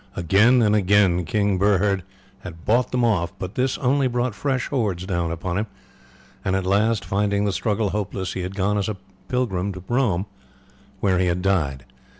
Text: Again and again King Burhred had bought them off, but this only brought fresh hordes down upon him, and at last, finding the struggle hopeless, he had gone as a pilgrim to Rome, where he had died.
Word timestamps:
Again 0.15 0.63
and 0.63 0.75
again 0.75 1.25
King 1.25 1.59
Burhred 1.59 2.01
had 2.39 2.65
bought 2.65 2.91
them 2.91 3.05
off, 3.05 3.37
but 3.37 3.53
this 3.53 3.77
only 3.77 4.07
brought 4.07 4.33
fresh 4.33 4.67
hordes 4.69 5.05
down 5.05 5.31
upon 5.31 5.59
him, 5.59 5.67
and 6.43 6.55
at 6.55 6.65
last, 6.65 7.05
finding 7.05 7.45
the 7.45 7.51
struggle 7.53 7.91
hopeless, 7.91 8.33
he 8.33 8.41
had 8.41 8.55
gone 8.55 8.79
as 8.79 8.89
a 8.89 8.97
pilgrim 9.27 9.71
to 9.73 9.83
Rome, 9.87 10.25
where 11.01 11.19
he 11.19 11.27
had 11.27 11.43
died. 11.43 11.85